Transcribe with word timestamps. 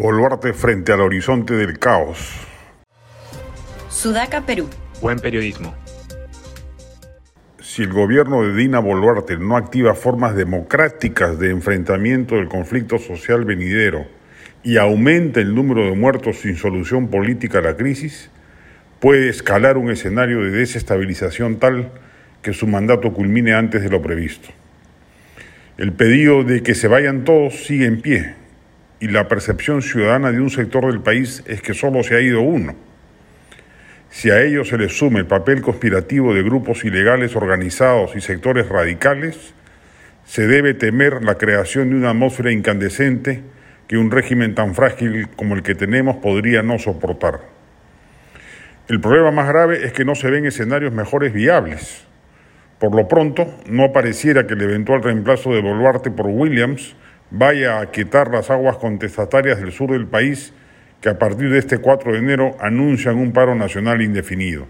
Boluarte 0.00 0.54
frente 0.54 0.92
al 0.92 1.02
horizonte 1.02 1.52
del 1.52 1.78
caos. 1.78 2.34
Sudaca, 3.90 4.46
Perú. 4.46 4.66
Buen 5.02 5.18
periodismo. 5.18 5.74
Si 7.60 7.82
el 7.82 7.92
gobierno 7.92 8.42
de 8.42 8.56
Dina 8.56 8.78
Boluarte 8.78 9.36
no 9.36 9.58
activa 9.58 9.94
formas 9.94 10.34
democráticas 10.34 11.38
de 11.38 11.50
enfrentamiento 11.50 12.36
del 12.36 12.48
conflicto 12.48 12.98
social 12.98 13.44
venidero 13.44 14.06
y 14.62 14.78
aumenta 14.78 15.40
el 15.40 15.54
número 15.54 15.84
de 15.84 15.94
muertos 15.94 16.38
sin 16.38 16.56
solución 16.56 17.08
política 17.08 17.58
a 17.58 17.62
la 17.62 17.76
crisis, 17.76 18.30
puede 19.00 19.28
escalar 19.28 19.76
un 19.76 19.90
escenario 19.90 20.42
de 20.42 20.50
desestabilización 20.50 21.58
tal 21.58 21.92
que 22.40 22.54
su 22.54 22.66
mandato 22.66 23.12
culmine 23.12 23.52
antes 23.52 23.82
de 23.82 23.90
lo 23.90 24.00
previsto. 24.00 24.48
El 25.76 25.92
pedido 25.92 26.42
de 26.42 26.62
que 26.62 26.74
se 26.74 26.88
vayan 26.88 27.24
todos 27.24 27.66
sigue 27.66 27.84
en 27.84 28.00
pie 28.00 28.39
y 29.00 29.08
la 29.08 29.28
percepción 29.28 29.80
ciudadana 29.80 30.30
de 30.30 30.40
un 30.40 30.50
sector 30.50 30.86
del 30.86 31.00
país 31.00 31.42
es 31.46 31.62
que 31.62 31.72
solo 31.72 32.02
se 32.02 32.16
ha 32.16 32.20
ido 32.20 32.42
uno. 32.42 32.76
Si 34.10 34.30
a 34.30 34.42
ello 34.42 34.64
se 34.64 34.76
le 34.76 34.88
suma 34.88 35.18
el 35.20 35.26
papel 35.26 35.62
conspirativo 35.62 36.34
de 36.34 36.42
grupos 36.42 36.84
ilegales 36.84 37.34
organizados 37.34 38.14
y 38.14 38.20
sectores 38.20 38.68
radicales, 38.68 39.54
se 40.24 40.46
debe 40.46 40.74
temer 40.74 41.24
la 41.24 41.36
creación 41.36 41.90
de 41.90 41.96
una 41.96 42.10
atmósfera 42.10 42.52
incandescente 42.52 43.42
que 43.88 43.96
un 43.96 44.10
régimen 44.10 44.54
tan 44.54 44.74
frágil 44.74 45.28
como 45.34 45.54
el 45.54 45.62
que 45.62 45.74
tenemos 45.74 46.16
podría 46.16 46.62
no 46.62 46.78
soportar. 46.78 47.40
El 48.88 49.00
problema 49.00 49.30
más 49.30 49.48
grave 49.48 49.86
es 49.86 49.92
que 49.92 50.04
no 50.04 50.14
se 50.14 50.30
ven 50.30 50.44
escenarios 50.44 50.92
mejores 50.92 51.32
viables. 51.32 52.06
Por 52.78 52.94
lo 52.94 53.08
pronto, 53.08 53.46
no 53.66 53.92
pareciera 53.92 54.46
que 54.46 54.54
el 54.54 54.62
eventual 54.62 55.02
reemplazo 55.02 55.52
de 55.52 55.62
Boluarte 55.62 56.10
por 56.10 56.26
Williams 56.26 56.96
vaya 57.30 57.80
a 57.80 57.90
quitar 57.90 58.30
las 58.30 58.50
aguas 58.50 58.76
contestatarias 58.76 59.60
del 59.60 59.72
sur 59.72 59.90
del 59.92 60.06
país 60.06 60.52
que 61.00 61.08
a 61.08 61.18
partir 61.18 61.50
de 61.50 61.58
este 61.58 61.78
4 61.78 62.12
de 62.12 62.18
enero 62.18 62.56
anuncian 62.60 63.16
un 63.16 63.32
paro 63.32 63.54
nacional 63.54 64.02
indefinido. 64.02 64.66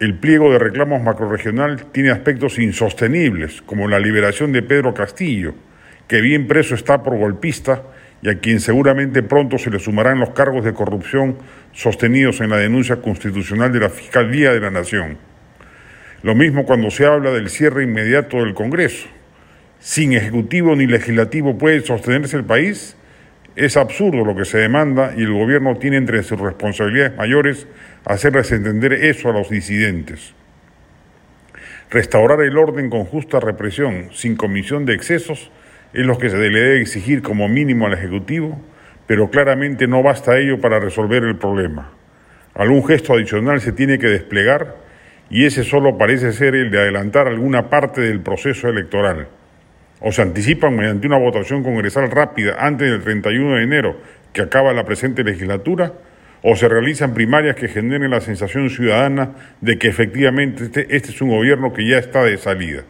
El 0.00 0.18
pliego 0.18 0.52
de 0.52 0.58
reclamos 0.58 1.02
macroregional 1.02 1.86
tiene 1.86 2.10
aspectos 2.10 2.58
insostenibles, 2.58 3.62
como 3.62 3.88
la 3.88 3.98
liberación 3.98 4.52
de 4.52 4.62
Pedro 4.62 4.92
Castillo, 4.92 5.54
que 6.08 6.20
bien 6.20 6.46
preso 6.46 6.74
está 6.74 7.02
por 7.02 7.16
golpista 7.16 7.82
y 8.22 8.28
a 8.28 8.38
quien 8.38 8.60
seguramente 8.60 9.22
pronto 9.22 9.58
se 9.58 9.70
le 9.70 9.78
sumarán 9.78 10.20
los 10.20 10.30
cargos 10.30 10.64
de 10.64 10.74
corrupción 10.74 11.38
sostenidos 11.72 12.40
en 12.40 12.50
la 12.50 12.56
denuncia 12.56 12.96
constitucional 12.96 13.72
de 13.72 13.80
la 13.80 13.88
Fiscalía 13.88 14.52
de 14.52 14.60
la 14.60 14.70
Nación. 14.70 15.18
Lo 16.22 16.34
mismo 16.34 16.64
cuando 16.64 16.90
se 16.90 17.06
habla 17.06 17.30
del 17.30 17.48
cierre 17.48 17.84
inmediato 17.84 18.38
del 18.38 18.54
Congreso 18.54 19.08
sin 19.84 20.14
ejecutivo 20.14 20.74
ni 20.74 20.86
legislativo 20.86 21.58
puede 21.58 21.82
sostenerse 21.82 22.38
el 22.38 22.44
país, 22.44 22.96
es 23.54 23.76
absurdo 23.76 24.24
lo 24.24 24.34
que 24.34 24.46
se 24.46 24.56
demanda 24.56 25.12
y 25.14 25.24
el 25.24 25.32
gobierno 25.34 25.76
tiene 25.76 25.98
entre 25.98 26.22
sus 26.22 26.40
responsabilidades 26.40 27.14
mayores 27.18 27.68
hacerles 28.06 28.50
entender 28.50 28.94
eso 28.94 29.28
a 29.28 29.34
los 29.34 29.50
disidentes. 29.50 30.32
Restaurar 31.90 32.40
el 32.40 32.56
orden 32.56 32.88
con 32.88 33.04
justa 33.04 33.40
represión, 33.40 34.08
sin 34.12 34.36
comisión 34.36 34.86
de 34.86 34.94
excesos, 34.94 35.50
es 35.92 36.06
lo 36.06 36.16
que 36.16 36.30
se 36.30 36.38
le 36.38 36.48
debe 36.48 36.80
exigir 36.80 37.20
como 37.20 37.46
mínimo 37.46 37.86
al 37.86 37.92
Ejecutivo, 37.92 38.58
pero 39.06 39.28
claramente 39.28 39.86
no 39.86 40.02
basta 40.02 40.38
ello 40.38 40.62
para 40.62 40.80
resolver 40.80 41.24
el 41.24 41.36
problema. 41.36 41.92
Algún 42.54 42.86
gesto 42.86 43.12
adicional 43.12 43.60
se 43.60 43.72
tiene 43.72 43.98
que 43.98 44.06
desplegar 44.06 44.76
y 45.28 45.44
ese 45.44 45.62
solo 45.62 45.98
parece 45.98 46.32
ser 46.32 46.54
el 46.54 46.70
de 46.70 46.78
adelantar 46.78 47.28
alguna 47.28 47.68
parte 47.68 48.00
del 48.00 48.20
proceso 48.20 48.70
electoral 48.70 49.28
o 50.00 50.12
se 50.12 50.22
anticipan 50.22 50.76
mediante 50.76 51.06
una 51.06 51.18
votación 51.18 51.62
congresal 51.62 52.10
rápida 52.10 52.56
antes 52.58 52.90
del 52.90 53.02
31 53.02 53.56
de 53.56 53.62
enero 53.62 53.96
que 54.32 54.42
acaba 54.42 54.74
la 54.74 54.84
presente 54.84 55.24
legislatura, 55.24 55.92
o 56.42 56.56
se 56.56 56.68
realizan 56.68 57.14
primarias 57.14 57.56
que 57.56 57.68
generen 57.68 58.10
la 58.10 58.20
sensación 58.20 58.68
ciudadana 58.68 59.30
de 59.62 59.78
que 59.78 59.88
efectivamente 59.88 60.64
este, 60.64 60.94
este, 60.94 61.10
es 61.10 61.22
un 61.22 61.30
gobierno 61.30 61.72
que 61.72 61.88
ya 61.88 61.96
está 61.96 62.22
de 62.22 62.36
salida. 62.36 62.82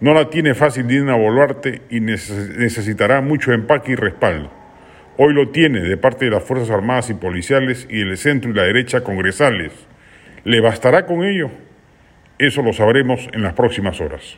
No 0.00 0.12
la 0.12 0.28
tiene 0.28 0.54
fácil 0.54 0.86
Dina 0.86 1.14
Boluarte 1.14 1.80
y 1.88 2.00
necesitará 2.00 3.22
mucho 3.22 3.52
empaque 3.52 3.92
y 3.92 3.94
respaldo. 3.94 4.52
Hoy 5.16 5.32
lo 5.32 5.48
tiene 5.48 5.80
de 5.80 5.96
parte 5.96 6.26
de 6.26 6.32
las 6.32 6.42
Fuerzas 6.42 6.68
Armadas 6.68 7.08
y 7.08 7.14
Policiales 7.14 7.86
y 7.88 8.04
del 8.04 8.18
centro 8.18 8.50
y 8.50 8.54
la 8.54 8.64
derecha 8.64 9.02
congresales. 9.02 9.72
¿Le 10.44 10.60
bastará 10.60 11.06
con 11.06 11.24
ello? 11.24 11.50
Eso 12.38 12.60
lo 12.60 12.74
sabremos 12.74 13.30
en 13.32 13.42
las 13.42 13.54
próximas 13.54 13.98
horas. 14.00 14.36